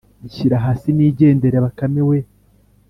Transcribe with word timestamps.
nshyira 0.25 0.57
hasi 0.65 0.87
nigendere 0.97 1.57
bakame 1.65 2.01
we 2.09 2.17